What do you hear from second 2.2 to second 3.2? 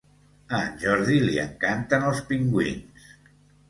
pingüins!